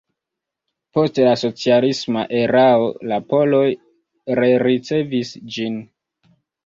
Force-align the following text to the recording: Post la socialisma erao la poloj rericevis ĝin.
Post 0.97 1.19
la 1.25 1.33
socialisma 1.41 2.23
erao 2.39 2.87
la 3.11 3.19
poloj 3.35 3.63
rericevis 4.41 5.35
ĝin. 5.57 5.79